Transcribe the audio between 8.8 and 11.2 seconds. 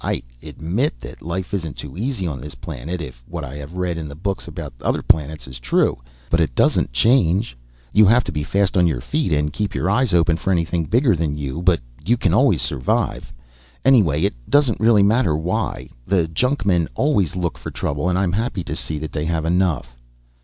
your feet and keep your eyes open for anything bigger